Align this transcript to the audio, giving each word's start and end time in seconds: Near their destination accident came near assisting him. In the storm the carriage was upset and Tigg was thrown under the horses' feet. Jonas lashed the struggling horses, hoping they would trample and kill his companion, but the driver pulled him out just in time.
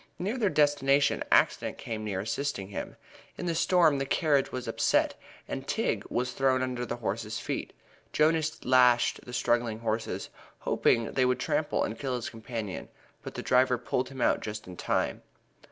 Near 0.17 0.35
their 0.39 0.49
destination 0.49 1.23
accident 1.31 1.77
came 1.77 2.03
near 2.03 2.21
assisting 2.21 2.69
him. 2.69 2.95
In 3.37 3.45
the 3.45 3.53
storm 3.53 3.99
the 3.99 4.05
carriage 4.07 4.51
was 4.51 4.67
upset 4.67 5.13
and 5.47 5.67
Tigg 5.67 6.03
was 6.09 6.31
thrown 6.31 6.63
under 6.63 6.87
the 6.87 6.95
horses' 6.95 7.37
feet. 7.37 7.71
Jonas 8.11 8.65
lashed 8.65 9.23
the 9.23 9.31
struggling 9.31 9.81
horses, 9.81 10.29
hoping 10.61 11.11
they 11.11 11.23
would 11.25 11.37
trample 11.39 11.83
and 11.83 11.99
kill 11.99 12.15
his 12.15 12.31
companion, 12.31 12.89
but 13.21 13.35
the 13.35 13.43
driver 13.43 13.77
pulled 13.77 14.09
him 14.09 14.21
out 14.21 14.39
just 14.41 14.65
in 14.65 14.75
time. 14.75 15.21